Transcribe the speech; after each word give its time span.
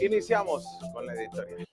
Iniciamos 0.00 0.64
con 0.92 1.06
la 1.06 1.14
editorial. 1.14 1.68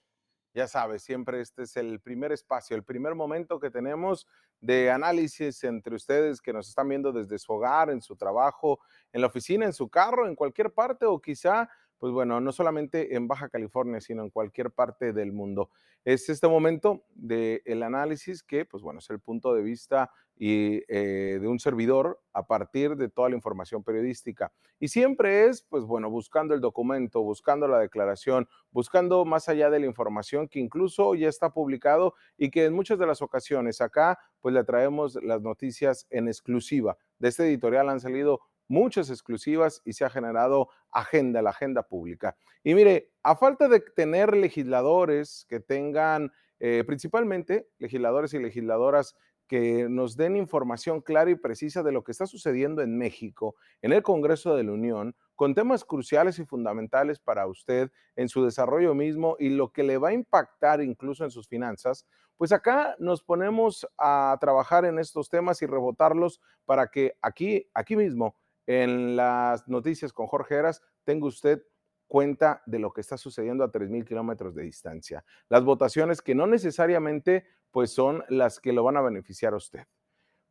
Ya 0.56 0.66
sabes, 0.66 1.02
siempre 1.02 1.42
este 1.42 1.64
es 1.64 1.76
el 1.76 2.00
primer 2.00 2.32
espacio, 2.32 2.76
el 2.76 2.82
primer 2.82 3.14
momento 3.14 3.60
que 3.60 3.70
tenemos 3.70 4.26
de 4.58 4.90
análisis 4.90 5.62
entre 5.64 5.94
ustedes 5.94 6.40
que 6.40 6.54
nos 6.54 6.68
están 6.68 6.88
viendo 6.88 7.12
desde 7.12 7.38
su 7.38 7.52
hogar, 7.52 7.90
en 7.90 8.00
su 8.00 8.16
trabajo, 8.16 8.80
en 9.12 9.20
la 9.20 9.26
oficina, 9.26 9.66
en 9.66 9.74
su 9.74 9.90
carro, 9.90 10.26
en 10.26 10.34
cualquier 10.34 10.72
parte 10.72 11.04
o 11.04 11.20
quizá 11.20 11.68
pues 11.98 12.12
bueno, 12.12 12.40
no 12.40 12.52
solamente 12.52 13.14
en 13.16 13.28
Baja 13.28 13.48
California, 13.48 14.00
sino 14.00 14.22
en 14.22 14.30
cualquier 14.30 14.70
parte 14.70 15.12
del 15.12 15.32
mundo. 15.32 15.70
Es 16.04 16.28
este 16.28 16.46
momento 16.46 17.04
del 17.14 17.82
análisis 17.82 18.42
que, 18.44 18.64
pues 18.64 18.82
bueno, 18.82 19.00
es 19.00 19.10
el 19.10 19.18
punto 19.18 19.54
de 19.54 19.62
vista 19.62 20.10
y, 20.36 20.82
eh, 20.86 21.38
de 21.40 21.48
un 21.48 21.58
servidor 21.58 22.20
a 22.32 22.46
partir 22.46 22.94
de 22.94 23.08
toda 23.08 23.28
la 23.30 23.34
información 23.34 23.82
periodística. 23.82 24.52
Y 24.78 24.86
siempre 24.86 25.46
es, 25.46 25.62
pues 25.62 25.82
bueno, 25.82 26.08
buscando 26.08 26.54
el 26.54 26.60
documento, 26.60 27.22
buscando 27.22 27.66
la 27.66 27.80
declaración, 27.80 28.48
buscando 28.70 29.24
más 29.24 29.48
allá 29.48 29.68
de 29.68 29.80
la 29.80 29.86
información 29.86 30.46
que 30.46 30.60
incluso 30.60 31.14
ya 31.16 31.28
está 31.28 31.50
publicado 31.50 32.14
y 32.36 32.50
que 32.50 32.66
en 32.66 32.74
muchas 32.74 32.98
de 32.98 33.06
las 33.06 33.20
ocasiones 33.20 33.80
acá, 33.80 34.18
pues 34.40 34.54
le 34.54 34.62
traemos 34.62 35.18
las 35.24 35.42
noticias 35.42 36.06
en 36.10 36.28
exclusiva. 36.28 36.96
De 37.18 37.28
este 37.28 37.44
editorial 37.46 37.88
han 37.88 37.98
salido 37.98 38.40
muchas 38.68 39.10
exclusivas 39.10 39.82
y 39.84 39.92
se 39.92 40.04
ha 40.04 40.10
generado 40.10 40.68
agenda, 40.90 41.42
la 41.42 41.50
agenda 41.50 41.82
pública. 41.82 42.36
Y 42.64 42.74
mire, 42.74 43.12
a 43.22 43.36
falta 43.36 43.68
de 43.68 43.80
tener 43.80 44.36
legisladores 44.36 45.46
que 45.48 45.60
tengan, 45.60 46.32
eh, 46.58 46.84
principalmente 46.86 47.68
legisladores 47.78 48.34
y 48.34 48.38
legisladoras 48.38 49.14
que 49.46 49.88
nos 49.88 50.16
den 50.16 50.36
información 50.36 51.00
clara 51.00 51.30
y 51.30 51.36
precisa 51.36 51.82
de 51.82 51.92
lo 51.92 52.02
que 52.02 52.12
está 52.12 52.26
sucediendo 52.26 52.82
en 52.82 52.98
México, 52.98 53.54
en 53.80 53.92
el 53.92 54.02
Congreso 54.02 54.56
de 54.56 54.64
la 54.64 54.72
Unión, 54.72 55.14
con 55.36 55.54
temas 55.54 55.84
cruciales 55.84 56.38
y 56.38 56.44
fundamentales 56.44 57.20
para 57.20 57.46
usted 57.46 57.90
en 58.16 58.28
su 58.28 58.44
desarrollo 58.44 58.94
mismo 58.94 59.36
y 59.38 59.50
lo 59.50 59.70
que 59.70 59.84
le 59.84 59.98
va 59.98 60.08
a 60.08 60.14
impactar 60.14 60.82
incluso 60.82 61.24
en 61.24 61.30
sus 61.30 61.46
finanzas, 61.46 62.06
pues 62.36 62.52
acá 62.52 62.96
nos 62.98 63.22
ponemos 63.22 63.86
a 63.98 64.36
trabajar 64.40 64.84
en 64.84 64.98
estos 64.98 65.28
temas 65.28 65.62
y 65.62 65.66
rebotarlos 65.66 66.40
para 66.64 66.88
que 66.88 67.16
aquí, 67.22 67.68
aquí 67.72 67.96
mismo, 67.96 68.36
en 68.66 69.16
las 69.16 69.68
noticias 69.68 70.12
con 70.12 70.26
Jorge 70.26 70.56
Heras, 70.56 70.82
tenga 71.04 71.26
usted 71.26 71.62
cuenta 72.06 72.62
de 72.66 72.78
lo 72.78 72.92
que 72.92 73.00
está 73.00 73.16
sucediendo 73.16 73.64
a 73.64 73.72
3.000 73.72 74.04
kilómetros 74.04 74.54
de 74.54 74.62
distancia. 74.62 75.24
Las 75.48 75.64
votaciones 75.64 76.22
que 76.22 76.34
no 76.34 76.46
necesariamente 76.46 77.46
pues 77.70 77.90
son 77.90 78.24
las 78.28 78.60
que 78.60 78.72
lo 78.72 78.84
van 78.84 78.96
a 78.96 79.02
beneficiar 79.02 79.52
a 79.52 79.56
usted. 79.56 79.86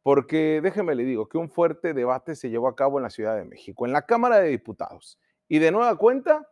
Porque 0.03 0.59
déjeme 0.61 0.93
le 0.93 1.03
digo 1.03 1.27
que 1.27 1.39
un 1.39 1.49
fuerte 1.49 1.93
debate 1.93 2.35
se 2.35 2.49
llevó 2.51 2.67
a 2.67 2.75
cabo 2.75 2.99
en 2.99 3.03
la 3.03 3.09
Ciudad 3.09 3.35
de 3.35 3.45
México, 3.45 3.85
en 3.85 3.93
la 3.93 4.03
Cámara 4.03 4.37
de 4.39 4.49
Diputados. 4.49 5.19
Y 5.47 5.57
de 5.59 5.71
nueva 5.71 5.95
cuenta, 5.97 6.47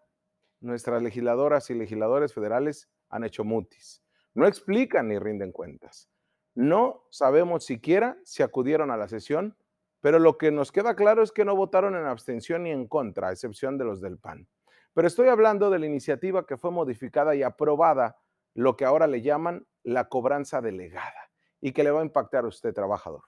nuestras 0.61 1.03
legisladoras 1.03 1.69
y 1.69 1.75
legisladores 1.75 2.34
federales 2.34 2.89
han 3.09 3.23
hecho 3.23 3.44
mutis. 3.44 4.02
No 4.34 4.47
explican 4.47 5.09
ni 5.09 5.19
rinden 5.19 5.52
cuentas. 5.52 6.09
No 6.56 7.03
sabemos 7.11 7.66
siquiera 7.66 8.17
si 8.23 8.41
acudieron 8.41 8.89
a 8.89 8.97
la 8.97 9.08
sesión 9.08 9.56
pero 10.04 10.20
lo 10.20 10.38
que 10.38 10.52
nos 10.52 10.73
queda 10.73 10.98
claro 10.98 11.23
es 11.23 11.32
que 11.32 11.46
no 11.46 11.56
votaron 11.56 11.96
en 11.96 12.06
abstención 12.06 12.64
ni 12.64 12.72
en 12.72 12.90
contra, 12.90 13.30
a 13.30 13.32
excepción 13.32 13.78
de 13.78 13.86
los 13.86 14.02
del 14.02 14.18
PAN. 14.18 14.50
Pero 14.94 15.08
estoy 15.08 15.30
hablando 15.30 15.70
de 15.70 15.80
la 15.80 15.86
iniciativa 15.86 16.46
que 16.46 16.58
fue 16.58 16.72
modificada 16.72 17.36
y 17.36 17.42
aprobada, 17.42 18.18
lo 18.54 18.76
que 18.76 18.84
ahora 18.84 19.08
le 19.08 19.22
llaman 19.22 19.66
la 19.81 20.09
cobranza 20.09 20.59
delegada, 20.59 21.31
y 21.62 21.72
que 21.72 21.86
le 21.86 21.92
va 21.92 22.02
a 22.02 22.04
impactar 22.04 22.44
a 22.44 22.50
usted, 22.50 22.74
trabajador. 22.74 23.24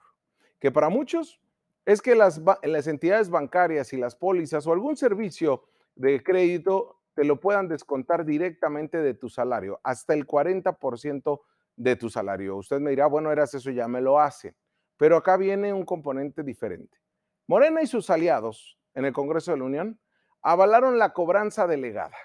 Que 0.58 0.70
para 0.70 0.90
muchos 0.90 1.40
es 1.86 2.02
que 2.02 2.14
las, 2.14 2.42
entidades 2.86 3.30
bancarias 3.30 3.94
y 3.94 3.96
las 3.96 4.14
pólizas 4.14 4.66
o 4.66 4.72
algún 4.74 4.98
servicio 4.98 5.64
de 5.94 6.22
crédito 6.22 7.00
te 7.14 7.24
lo 7.24 7.40
puedan 7.40 7.68
descontar 7.68 8.26
directamente 8.26 8.98
de 8.98 9.14
tu 9.14 9.30
salario, 9.30 9.80
hasta 9.82 10.12
el 10.12 10.26
40% 10.26 11.40
de 11.76 11.96
tu 11.96 12.10
salario. 12.10 12.56
Usted 12.56 12.80
me 12.80 12.90
dirá, 12.90 13.06
bueno, 13.06 13.32
eras 13.32 13.54
eso, 13.54 13.70
ya 13.70 13.88
me 13.88 14.02
lo 14.02 14.20
hacen. 14.20 14.54
Pero 14.96 15.16
acá 15.16 15.36
viene 15.36 15.72
un 15.72 15.84
componente 15.84 16.42
diferente. 16.42 16.98
Morena 17.46 17.82
y 17.82 17.86
sus 17.86 18.10
aliados 18.10 18.78
en 18.94 19.04
el 19.04 19.12
Congreso 19.12 19.52
de 19.52 19.58
la 19.58 19.64
Unión 19.64 20.00
avalaron 20.42 20.98
la 20.98 21.12
cobranza 21.12 21.66
delegada, 21.66 22.16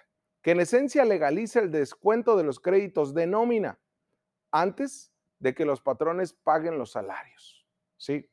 que 0.42 0.52
en 0.52 0.62
esencia 0.62 1.06
legaliza 1.06 1.60
el 1.60 1.72
descuento 1.72 2.38
de 2.38 2.44
los 2.44 2.60
créditos 2.60 3.14
de 3.14 3.28
nómina 3.28 3.80
antes 4.52 5.12
de 5.40 5.54
que 5.54 5.66
los 5.66 5.82
patrones 5.82 6.34
paguen 6.34 6.78
los 6.78 6.92
salarios. 6.92 7.66
¿sí? 7.98 8.30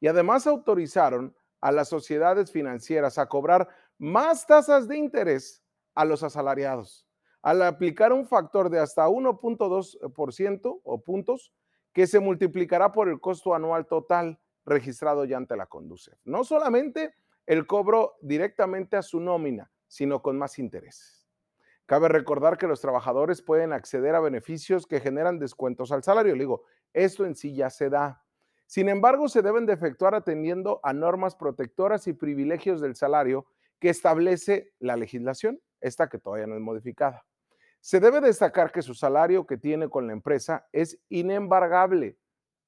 Y 0.00 0.08
además 0.08 0.46
autorizaron 0.46 1.34
a 1.60 1.72
las 1.72 1.88
sociedades 1.88 2.50
financieras 2.52 3.18
a 3.18 3.28
cobrar 3.28 3.68
más 3.98 4.46
tasas 4.46 4.88
de 4.88 4.96
interés 4.96 5.62
a 5.94 6.04
los 6.04 6.22
asalariados, 6.22 7.06
al 7.42 7.62
aplicar 7.62 8.12
un 8.12 8.26
factor 8.26 8.70
de 8.70 8.78
hasta 8.78 9.08
1.2% 9.08 10.80
o 10.82 11.02
puntos 11.02 11.52
que 11.92 12.06
se 12.06 12.20
multiplicará 12.20 12.92
por 12.92 13.08
el 13.08 13.20
costo 13.20 13.54
anual 13.54 13.86
total 13.86 14.38
registrado 14.64 15.24
ya 15.24 15.36
ante 15.36 15.56
la 15.56 15.66
Conducef. 15.66 16.18
No 16.24 16.44
solamente 16.44 17.14
el 17.46 17.66
cobro 17.66 18.16
directamente 18.20 18.96
a 18.96 19.02
su 19.02 19.20
nómina, 19.20 19.70
sino 19.88 20.22
con 20.22 20.38
más 20.38 20.58
intereses. 20.58 21.28
Cabe 21.86 22.08
recordar 22.08 22.56
que 22.56 22.68
los 22.68 22.80
trabajadores 22.80 23.42
pueden 23.42 23.72
acceder 23.72 24.14
a 24.14 24.20
beneficios 24.20 24.86
que 24.86 25.00
generan 25.00 25.40
descuentos 25.40 25.90
al 25.90 26.04
salario. 26.04 26.34
Le 26.34 26.44
digo, 26.44 26.62
esto 26.92 27.26
en 27.26 27.34
sí 27.34 27.52
ya 27.54 27.68
se 27.70 27.90
da. 27.90 28.22
Sin 28.66 28.88
embargo, 28.88 29.28
se 29.28 29.42
deben 29.42 29.66
de 29.66 29.72
efectuar 29.72 30.14
atendiendo 30.14 30.78
a 30.84 30.92
normas 30.92 31.34
protectoras 31.34 32.06
y 32.06 32.12
privilegios 32.12 32.80
del 32.80 32.94
salario 32.94 33.46
que 33.80 33.88
establece 33.88 34.72
la 34.78 34.94
legislación, 34.94 35.60
esta 35.80 36.08
que 36.08 36.18
todavía 36.18 36.46
no 36.46 36.54
es 36.54 36.60
modificada. 36.60 37.24
Se 37.80 37.98
debe 37.98 38.20
destacar 38.20 38.72
que 38.72 38.82
su 38.82 38.94
salario 38.94 39.46
que 39.46 39.56
tiene 39.56 39.88
con 39.88 40.06
la 40.06 40.12
empresa 40.12 40.68
es 40.72 40.98
inembargable, 41.08 42.18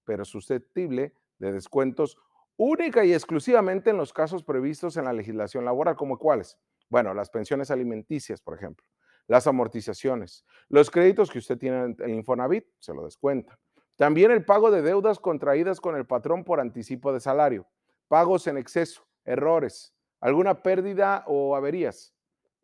pero 0.05 0.25
susceptible 0.25 1.15
de 1.39 1.53
descuentos 1.53 2.17
única 2.57 3.05
y 3.05 3.13
exclusivamente 3.13 3.91
en 3.91 3.97
los 3.97 4.13
casos 4.13 4.43
previstos 4.45 4.97
en 4.97 5.05
la 5.05 5.13
legislación 5.13 5.65
laboral, 5.65 5.97
como 5.97 6.19
cuáles. 6.19 6.59
Bueno, 6.89 7.15
las 7.15 7.31
pensiones 7.31 7.71
alimenticias, 7.71 8.41
por 8.41 8.55
ejemplo, 8.55 8.87
las 9.27 9.47
amortizaciones, 9.47 10.45
los 10.69 10.91
créditos 10.91 11.31
que 11.31 11.39
usted 11.39 11.59
tiene 11.59 11.95
en 11.99 12.11
Infonavit, 12.11 12.67
se 12.79 12.95
lo 12.95 13.05
descuenta. 13.05 13.59
También 13.97 14.31
el 14.31 14.45
pago 14.45 14.71
de 14.71 14.83
deudas 14.83 15.19
contraídas 15.19 15.81
con 15.81 15.97
el 15.97 16.07
patrón 16.07 16.45
por 16.45 16.61
anticipo 16.61 17.13
de 17.13 17.21
salario, 17.21 17.67
pagos 18.09 18.47
en 18.47 18.57
exceso, 18.57 19.07
errores, 19.25 19.95
alguna 20.21 20.63
pérdida 20.63 21.25
o 21.27 21.57
averías, 21.57 22.15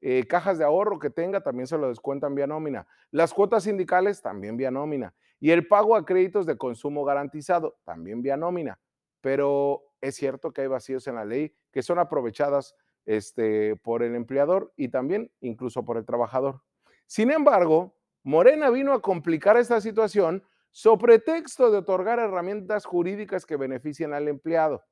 eh, 0.00 0.26
cajas 0.28 0.58
de 0.58 0.64
ahorro 0.64 0.98
que 0.98 1.10
tenga 1.10 1.40
también 1.40 1.66
se 1.66 1.76
lo 1.76 1.88
descuentan 1.88 2.34
vía 2.34 2.46
nómina. 2.46 2.86
Las 3.10 3.34
cuotas 3.34 3.64
sindicales 3.64 4.22
también 4.22 4.56
vía 4.56 4.70
nómina. 4.70 5.14
Y 5.40 5.50
el 5.50 5.66
pago 5.66 5.96
a 5.96 6.04
créditos 6.04 6.46
de 6.46 6.56
consumo 6.56 7.04
garantizado 7.04 7.78
también 7.84 8.22
vía 8.22 8.36
nómina. 8.36 8.78
Pero 9.20 9.82
es 10.00 10.14
cierto 10.16 10.52
que 10.52 10.62
hay 10.62 10.68
vacíos 10.68 11.06
en 11.06 11.16
la 11.16 11.24
ley 11.24 11.54
que 11.72 11.82
son 11.82 11.98
aprovechadas 11.98 12.76
este, 13.06 13.76
por 13.76 14.02
el 14.02 14.14
empleador 14.14 14.72
y 14.76 14.88
también 14.88 15.32
incluso 15.40 15.84
por 15.84 15.96
el 15.96 16.04
trabajador. 16.04 16.62
Sin 17.06 17.30
embargo, 17.30 17.96
Morena 18.22 18.70
vino 18.70 18.92
a 18.92 19.00
complicar 19.00 19.56
esta 19.56 19.80
situación 19.80 20.44
sobre 20.70 21.18
pretexto 21.18 21.70
de 21.70 21.78
otorgar 21.78 22.18
herramientas 22.18 22.84
jurídicas 22.84 23.46
que 23.46 23.56
beneficien 23.56 24.12
al 24.12 24.28
empleado. 24.28 24.84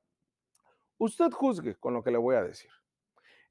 Usted 0.99 1.31
juzgue 1.31 1.75
con 1.77 1.93
lo 1.93 2.03
que 2.03 2.11
le 2.11 2.19
voy 2.19 2.37
a 2.37 2.43
decir. 2.43 2.71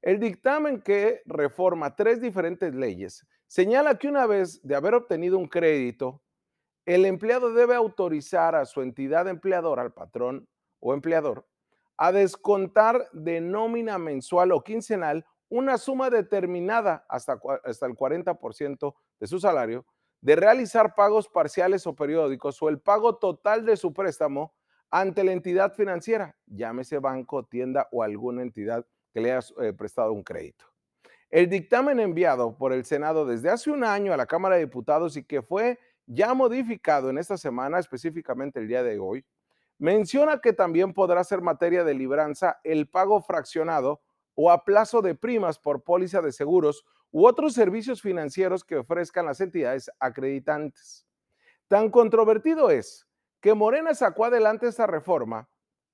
El 0.06 0.20
dictamen 0.20 0.82
que 0.82 1.22
reforma 1.26 1.96
tres 1.96 2.20
diferentes 2.20 2.72
leyes 2.72 3.26
señala 3.48 3.98
que 3.98 4.06
una 4.06 4.24
vez 4.24 4.62
de 4.62 4.76
haber 4.76 4.94
obtenido 4.94 5.36
un 5.36 5.48
crédito, 5.48 6.22
el 6.84 7.04
empleado 7.06 7.52
debe 7.52 7.74
autorizar 7.74 8.54
a 8.54 8.66
su 8.66 8.82
entidad 8.82 9.26
empleadora, 9.26 9.82
al 9.82 9.92
patrón 9.92 10.48
o 10.78 10.94
empleador, 10.94 11.44
a 11.96 12.12
descontar 12.12 13.08
de 13.10 13.40
nómina 13.40 13.98
mensual 13.98 14.52
o 14.52 14.62
quincenal 14.62 15.26
una 15.48 15.76
suma 15.76 16.08
determinada 16.08 17.04
hasta, 17.08 17.40
hasta 17.64 17.86
el 17.86 17.96
40% 17.96 18.94
de 19.18 19.26
su 19.26 19.40
salario, 19.40 19.84
de 20.20 20.36
realizar 20.36 20.94
pagos 20.94 21.28
parciales 21.28 21.84
o 21.84 21.96
periódicos 21.96 22.62
o 22.62 22.68
el 22.68 22.78
pago 22.78 23.16
total 23.16 23.66
de 23.66 23.76
su 23.76 23.92
préstamo 23.92 24.54
ante 24.88 25.24
la 25.24 25.32
entidad 25.32 25.74
financiera, 25.74 26.36
llámese 26.46 27.00
banco, 27.00 27.44
tienda 27.44 27.88
o 27.90 28.04
alguna 28.04 28.42
entidad 28.42 28.86
le 29.20 29.32
has 29.32 29.52
eh, 29.60 29.72
prestado 29.72 30.12
un 30.12 30.22
crédito. 30.22 30.64
El 31.30 31.48
dictamen 31.48 31.98
enviado 32.00 32.56
por 32.56 32.72
el 32.72 32.84
Senado 32.84 33.26
desde 33.26 33.50
hace 33.50 33.70
un 33.70 33.84
año 33.84 34.12
a 34.12 34.16
la 34.16 34.26
Cámara 34.26 34.56
de 34.56 34.62
Diputados 34.64 35.16
y 35.16 35.24
que 35.24 35.42
fue 35.42 35.78
ya 36.06 36.34
modificado 36.34 37.10
en 37.10 37.18
esta 37.18 37.36
semana, 37.36 37.78
específicamente 37.78 38.60
el 38.60 38.68
día 38.68 38.82
de 38.82 38.98
hoy, 38.98 39.24
menciona 39.78 40.40
que 40.40 40.52
también 40.52 40.94
podrá 40.94 41.24
ser 41.24 41.40
materia 41.40 41.84
de 41.84 41.94
libranza 41.94 42.60
el 42.62 42.88
pago 42.88 43.20
fraccionado 43.20 44.00
o 44.34 44.50
a 44.50 44.64
plazo 44.64 45.02
de 45.02 45.14
primas 45.14 45.58
por 45.58 45.82
póliza 45.82 46.22
de 46.22 46.32
seguros 46.32 46.84
u 47.10 47.26
otros 47.26 47.54
servicios 47.54 48.00
financieros 48.00 48.64
que 48.64 48.76
ofrezcan 48.76 49.26
las 49.26 49.40
entidades 49.40 49.90
acreditantes. 49.98 51.06
Tan 51.68 51.90
controvertido 51.90 52.70
es 52.70 53.06
que 53.40 53.54
Morena 53.54 53.94
sacó 53.94 54.26
adelante 54.26 54.68
esta 54.68 54.86
reforma 54.86 55.48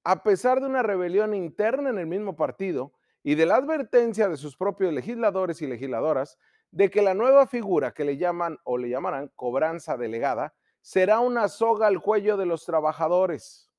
a 0.04 0.22
pesar 0.22 0.60
de 0.60 0.66
una 0.66 0.82
rebelión 0.82 1.34
interna 1.34 1.90
en 1.90 1.98
el 1.98 2.06
mismo 2.06 2.36
partido 2.36 2.92
y 3.22 3.34
de 3.34 3.46
la 3.46 3.56
advertencia 3.56 4.28
de 4.28 4.36
sus 4.36 4.56
propios 4.56 4.92
legisladores 4.92 5.62
y 5.62 5.66
legisladoras 5.66 6.38
de 6.70 6.90
que 6.90 7.02
la 7.02 7.14
nueva 7.14 7.46
figura 7.46 7.92
que 7.92 8.04
le 8.04 8.16
llaman 8.16 8.58
o 8.64 8.78
le 8.78 8.88
llamarán 8.88 9.30
cobranza 9.36 9.96
delegada 9.96 10.54
será 10.80 11.20
una 11.20 11.48
soga 11.48 11.86
al 11.86 12.00
cuello 12.00 12.36
de 12.36 12.46
los 12.46 12.64
trabajadores. 12.64 13.70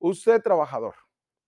Usted, 0.00 0.42
trabajador, 0.42 0.94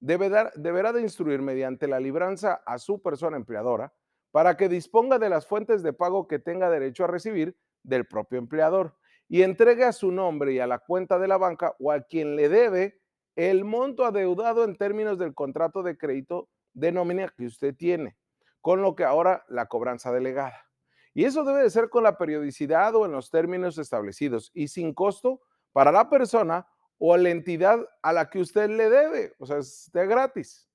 deberá 0.01 0.93
de 0.93 1.01
instruir 1.01 1.43
mediante 1.43 1.89
la 1.89 2.01
libranza 2.01 2.62
a 2.67 2.79
su 2.79 3.03
persona 3.03 3.37
empleadora 3.37 3.93
para 4.31 4.57
que 4.57 4.69
disponga 4.69 5.19
de 5.19 5.29
las 5.29 5.47
fuentes 5.47 5.83
de 5.83 5.93
pago 5.93 6.29
que 6.29 6.39
tenga 6.39 6.71
derecho 6.71 7.05
a 7.05 7.09
recibir 7.09 7.57
del 7.83 8.07
propio 8.07 8.39
empleador 8.39 8.97
y 9.29 9.43
entregue 9.43 9.85
a 9.85 9.93
su 9.93 10.12
nombre 10.12 10.53
y 10.53 10.61
a 10.61 10.67
la 10.67 10.79
cuenta 10.79 11.19
de 11.19 11.29
la 11.29 11.37
banca 11.37 11.75
o 11.79 11.91
a 11.91 12.03
quien 12.03 12.37
le 12.37 12.49
debe 12.49 13.01
el 13.37 13.65
monto 13.65 14.05
adeudado 14.05 14.65
en 14.65 14.77
términos 14.77 15.19
del 15.19 15.35
contrato 15.35 15.83
de 15.83 15.97
crédito 15.97 16.49
de 16.72 16.93
nómina 16.93 17.28
que 17.28 17.46
usted 17.46 17.75
tiene, 17.75 18.17
con 18.61 18.82
lo 18.82 18.94
que 18.94 19.05
ahora 19.05 19.44
la 19.49 19.67
cobranza 19.67 20.12
delegada. 20.12 20.67
Y 21.12 21.25
eso 21.25 21.44
debe 21.44 21.62
de 21.62 21.70
ser 21.70 21.88
con 21.88 22.05
la 22.05 22.17
periodicidad 22.17 22.94
o 22.94 23.05
en 23.05 23.12
los 23.12 23.31
términos 23.31 23.78
establecidos 23.78 24.50
y 24.55 24.69
sin 24.69 24.94
costo 24.94 25.40
para 25.72 25.93
la 25.93 26.08
persona 26.08 26.69
o 26.99 27.17
la 27.17 27.31
entidad 27.31 27.81
a 28.02 28.12
la 28.12 28.28
que 28.28 28.40
usted 28.40 28.69
le 28.69 28.90
debe, 28.90 29.34
o 29.38 29.46
sea, 29.46 29.58
es 29.58 29.90
de 29.93 30.06
gratis. 30.06 30.69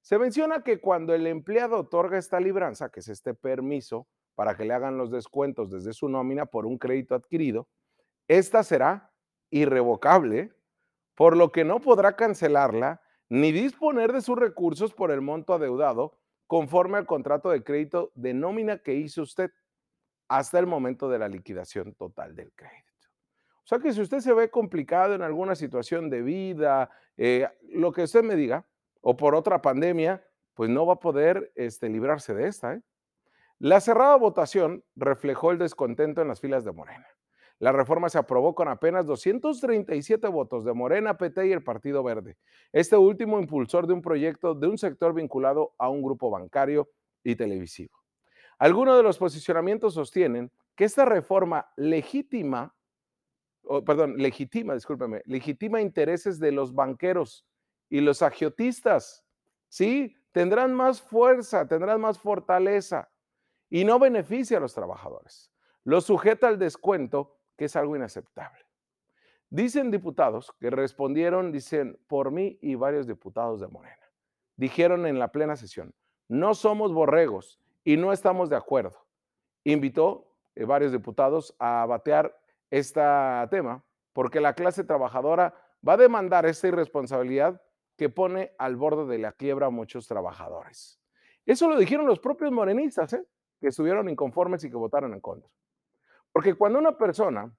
Se 0.00 0.18
menciona 0.18 0.62
que 0.62 0.80
cuando 0.80 1.14
el 1.14 1.26
empleado 1.26 1.78
otorga 1.78 2.18
esta 2.18 2.40
libranza, 2.40 2.90
que 2.90 3.00
es 3.00 3.08
este 3.08 3.34
permiso 3.34 4.08
para 4.34 4.56
que 4.56 4.64
le 4.64 4.74
hagan 4.74 4.98
los 4.98 5.10
descuentos 5.10 5.70
desde 5.70 5.92
su 5.92 6.08
nómina 6.08 6.46
por 6.46 6.66
un 6.66 6.78
crédito 6.78 7.14
adquirido, 7.14 7.68
esta 8.26 8.62
será 8.62 9.12
irrevocable, 9.50 10.52
por 11.14 11.36
lo 11.36 11.52
que 11.52 11.64
no 11.64 11.80
podrá 11.80 12.16
cancelarla 12.16 13.00
ni 13.28 13.52
disponer 13.52 14.12
de 14.12 14.20
sus 14.20 14.38
recursos 14.38 14.94
por 14.94 15.10
el 15.10 15.20
monto 15.20 15.54
adeudado 15.54 16.18
conforme 16.46 16.98
al 16.98 17.06
contrato 17.06 17.50
de 17.50 17.62
crédito 17.62 18.10
de 18.14 18.34
nómina 18.34 18.78
que 18.78 18.94
hizo 18.94 19.22
usted 19.22 19.50
hasta 20.28 20.58
el 20.58 20.66
momento 20.66 21.08
de 21.08 21.18
la 21.18 21.28
liquidación 21.28 21.94
total 21.94 22.34
del 22.34 22.52
crédito. 22.52 22.88
O 23.64 23.68
sea 23.68 23.78
que 23.78 23.92
si 23.92 24.00
usted 24.00 24.20
se 24.20 24.32
ve 24.32 24.50
complicado 24.50 25.14
en 25.14 25.22
alguna 25.22 25.54
situación 25.54 26.08
de 26.08 26.22
vida, 26.22 26.90
eh, 27.18 27.48
lo 27.70 27.92
que 27.92 28.04
usted 28.04 28.22
me 28.22 28.34
diga, 28.34 28.66
o 29.02 29.16
por 29.16 29.34
otra 29.34 29.60
pandemia, 29.60 30.24
pues 30.54 30.70
no 30.70 30.86
va 30.86 30.94
a 30.94 31.00
poder 31.00 31.52
este, 31.54 31.90
librarse 31.90 32.34
de 32.34 32.48
esta. 32.48 32.74
¿eh? 32.74 32.82
La 33.58 33.80
cerrada 33.80 34.16
votación 34.16 34.84
reflejó 34.96 35.50
el 35.50 35.58
descontento 35.58 36.22
en 36.22 36.28
las 36.28 36.40
filas 36.40 36.64
de 36.64 36.72
Morena. 36.72 37.06
La 37.58 37.72
reforma 37.72 38.08
se 38.08 38.18
aprobó 38.18 38.54
con 38.54 38.68
apenas 38.68 39.06
237 39.06 40.28
votos 40.28 40.64
de 40.64 40.72
Morena, 40.72 41.16
PT 41.16 41.48
y 41.48 41.52
el 41.52 41.62
Partido 41.62 42.02
Verde. 42.02 42.36
Este 42.72 42.96
último 42.96 43.40
impulsor 43.40 43.86
de 43.86 43.94
un 43.94 44.02
proyecto 44.02 44.54
de 44.54 44.68
un 44.68 44.78
sector 44.78 45.12
vinculado 45.12 45.74
a 45.78 45.88
un 45.88 46.02
grupo 46.02 46.30
bancario 46.30 46.88
y 47.24 47.34
televisivo. 47.34 47.96
Algunos 48.58 48.96
de 48.96 49.02
los 49.02 49.18
posicionamientos 49.18 49.94
sostienen 49.94 50.52
que 50.76 50.84
esta 50.84 51.04
reforma 51.04 51.66
legítima 51.76 52.74
perdón, 53.84 54.16
legitima, 54.16 54.74
discúlpeme, 54.74 55.22
legitima 55.26 55.80
intereses 55.80 56.38
de 56.38 56.52
los 56.52 56.74
banqueros 56.74 57.46
y 57.90 58.00
los 58.00 58.22
agiotistas. 58.22 59.24
Sí, 59.68 60.16
tendrán 60.32 60.74
más 60.74 61.02
fuerza, 61.02 61.66
tendrán 61.68 62.00
más 62.00 62.18
fortaleza 62.18 63.10
y 63.68 63.84
no 63.84 63.98
beneficia 63.98 64.56
a 64.56 64.60
los 64.60 64.74
trabajadores. 64.74 65.52
Lo 65.84 66.00
sujeta 66.00 66.48
al 66.48 66.58
descuento, 66.58 67.37
que 67.58 67.66
es 67.66 67.76
algo 67.76 67.96
inaceptable. 67.96 68.60
Dicen 69.50 69.90
diputados 69.90 70.54
que 70.60 70.70
respondieron, 70.70 71.52
dicen, 71.52 71.98
por 72.06 72.30
mí 72.30 72.58
y 72.62 72.76
varios 72.76 73.06
diputados 73.06 73.60
de 73.60 73.66
Morena. 73.66 73.98
Dijeron 74.56 75.06
en 75.06 75.18
la 75.18 75.32
plena 75.32 75.56
sesión, 75.56 75.94
no 76.28 76.54
somos 76.54 76.92
borregos 76.92 77.60
y 77.84 77.96
no 77.96 78.12
estamos 78.12 78.48
de 78.48 78.56
acuerdo. 78.56 79.06
Invitó 79.64 80.32
eh, 80.54 80.64
varios 80.64 80.92
diputados 80.92 81.54
a 81.58 81.84
batear 81.86 82.38
este 82.70 83.00
tema 83.50 83.84
porque 84.12 84.40
la 84.40 84.54
clase 84.54 84.84
trabajadora 84.84 85.54
va 85.86 85.94
a 85.94 85.98
demandar 85.98 86.46
esta 86.46 86.68
irresponsabilidad 86.68 87.60
que 87.96 88.08
pone 88.08 88.52
al 88.58 88.76
borde 88.76 89.06
de 89.06 89.18
la 89.18 89.32
quiebra 89.32 89.66
a 89.66 89.70
muchos 89.70 90.06
trabajadores. 90.06 91.00
Eso 91.46 91.68
lo 91.68 91.76
dijeron 91.76 92.06
los 92.06 92.20
propios 92.20 92.52
morenistas, 92.52 93.12
¿eh? 93.14 93.24
que 93.60 93.68
estuvieron 93.68 94.08
inconformes 94.08 94.62
y 94.64 94.70
que 94.70 94.76
votaron 94.76 95.14
en 95.14 95.20
contra. 95.20 95.50
Porque 96.32 96.54
cuando 96.54 96.78
una 96.78 96.96
persona 96.96 97.54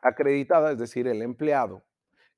acreditada, 0.00 0.72
es 0.72 0.78
decir, 0.78 1.08
el 1.08 1.22
empleado, 1.22 1.82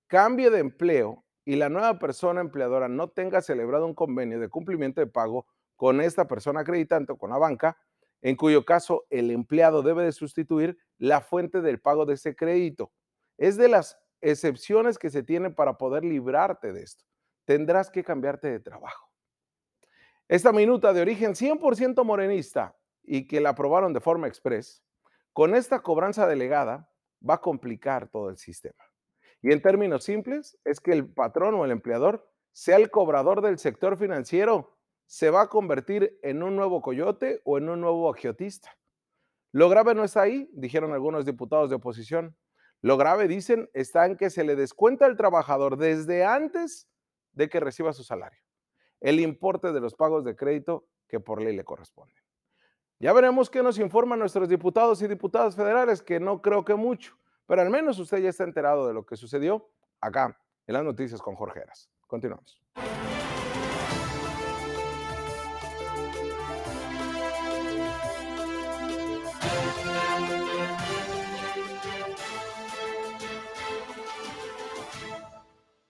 cambie 0.07 0.51
de 0.51 0.61
empleo 0.61 1.25
y 1.45 1.57
la 1.57 1.69
nueva 1.69 1.99
persona 1.99 2.41
empleadora 2.41 2.89
no 2.89 3.09
tenga 3.09 3.41
celebrado 3.41 3.87
un 3.87 3.95
convenio 3.95 4.41
de 4.41 4.49
cumplimiento 4.49 5.01
de 5.01 5.07
pago 5.07 5.47
con 5.77 6.01
esta 6.01 6.27
persona 6.27 6.61
acreditante 6.61 7.13
o 7.13 7.19
con 7.19 7.31
la 7.31 7.39
banca, 7.39 7.77
en 8.23 8.37
cuyo 8.37 8.65
caso 8.65 9.05
el 9.11 9.31
empleado 9.31 9.83
debe 9.83 10.05
de 10.05 10.13
sustituir 10.13 10.79
la 10.99 11.21
fuente 11.21 11.61
del 11.61 11.81
pago 11.81 12.07
de 12.07 12.15
ese 12.15 12.35
crédito. 12.35 12.93
Es 13.37 13.57
de 13.57 13.69
las 13.69 13.99
excepciones 14.21 14.99
que 14.99 15.11
se 15.11 15.23
tienen 15.23 15.55
para 15.55 15.77
poder 15.79 16.05
librarte 16.05 16.73
de 16.73 16.83
esto. 16.83 17.05
Tendrás 17.45 17.91
que 17.91 18.03
cambiarte 18.03 18.49
de 18.49 18.61
trabajo. 18.61 19.11
Esta 20.29 20.51
minuta 20.51 20.93
de 20.93 21.03
origen 21.03 21.35
100% 21.35 22.05
morenista 22.05 22.77
y 23.05 23.29
que 23.29 23.41
la 23.41 23.51
aprobaron 23.51 23.93
de 23.93 24.01
forma 24.01 24.27
express, 24.27 24.83
con 25.37 25.55
esta 25.55 25.83
cobranza 25.83 26.27
delegada 26.27 26.91
va 27.21 27.35
a 27.35 27.41
complicar 27.43 28.09
todo 28.09 28.31
el 28.31 28.39
sistema. 28.39 28.83
Y 29.43 29.53
en 29.53 29.61
términos 29.61 30.03
simples, 30.03 30.59
es 30.65 30.81
que 30.81 30.93
el 30.93 31.13
patrón 31.13 31.55
o 31.57 31.67
el 31.67 31.73
empleador 31.73 32.27
sea 32.53 32.79
el 32.79 32.91
cobrador 32.91 33.43
del 33.43 33.59
sector 33.59 33.99
financiero 33.99 34.79
se 35.05 35.29
va 35.29 35.43
a 35.43 35.49
convertir 35.49 36.19
en 36.23 36.43
un 36.43 36.57
nuevo 36.57 36.81
coyote 36.81 37.43
o 37.45 37.59
en 37.59 37.69
un 37.69 37.83
nuevo 37.83 38.11
agiotista. 38.11 38.79
Lo 39.53 39.69
grave 39.69 39.95
no 39.95 40.05
está 40.05 40.23
ahí, 40.23 40.49
dijeron 40.55 40.95
algunos 40.95 41.27
diputados 41.27 41.69
de 41.69 41.77
oposición. 41.77 42.35
Lo 42.81 42.97
grave, 42.97 43.29
dicen, 43.29 43.69
está 43.75 44.07
en 44.07 44.17
que 44.17 44.31
se 44.31 44.43
le 44.43 44.57
descuenta 44.57 45.05
al 45.05 45.19
trabajador 45.19 45.77
desde 45.77 46.25
antes 46.25 46.89
de 47.33 47.51
que 47.51 47.61
reciba 47.61 47.93
su 47.93 48.05
salario, 48.05 48.41
el 49.03 49.21
importe 49.21 49.75
de 49.75 49.81
los 49.81 49.95
pagos 49.95 50.25
de 50.25 50.35
crédito 50.35 50.89
que 51.07 51.21
por 51.21 51.43
ley 51.43 51.55
le 51.55 51.65
corresponden. 51.65 52.26
Ya 52.99 53.13
veremos 53.13 53.51
qué 53.51 53.63
nos 53.63 53.79
informan 53.79 54.19
nuestros 54.19 54.49
diputados 54.49 55.03
y 55.03 55.07
diputadas 55.07 55.55
federales, 55.55 56.01
que 56.01 56.19
no 56.19 56.41
creo 56.41 56.65
que 56.65 56.75
mucho, 56.75 57.15
pero 57.47 57.61
al 57.61 57.69
menos 57.69 57.99
usted 57.99 58.19
ya 58.19 58.31
está 58.31 58.45
enterado 58.45 58.89
de 58.89 58.95
lo 58.95 59.05
que 59.05 59.17
sucedió 59.17 59.69
acá 60.01 60.39
en 60.67 60.75
las 60.75 60.83
noticias 60.83 61.21
con 61.21 61.35
Jorge 61.35 61.61
Heras. 61.61 61.91
Continuamos. 62.07 62.59